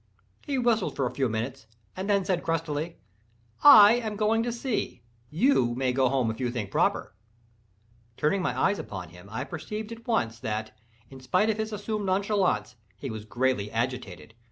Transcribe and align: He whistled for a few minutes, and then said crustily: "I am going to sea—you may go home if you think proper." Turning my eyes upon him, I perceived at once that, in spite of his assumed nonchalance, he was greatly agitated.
He 0.47 0.57
whistled 0.57 0.95
for 0.95 1.05
a 1.05 1.11
few 1.13 1.29
minutes, 1.29 1.67
and 1.95 2.09
then 2.09 2.25
said 2.25 2.41
crustily: 2.41 2.95
"I 3.63 3.93
am 3.93 4.15
going 4.15 4.41
to 4.41 4.51
sea—you 4.51 5.75
may 5.75 5.93
go 5.93 6.09
home 6.09 6.31
if 6.31 6.39
you 6.39 6.49
think 6.49 6.71
proper." 6.71 7.13
Turning 8.17 8.41
my 8.41 8.59
eyes 8.59 8.79
upon 8.79 9.09
him, 9.09 9.27
I 9.31 9.43
perceived 9.43 9.91
at 9.91 10.07
once 10.07 10.39
that, 10.39 10.75
in 11.11 11.19
spite 11.19 11.51
of 11.51 11.57
his 11.57 11.71
assumed 11.71 12.07
nonchalance, 12.07 12.77
he 12.97 13.11
was 13.11 13.25
greatly 13.25 13.69
agitated. 13.69 14.33